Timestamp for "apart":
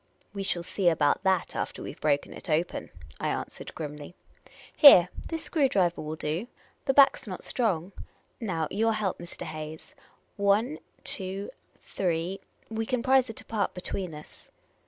13.41-13.75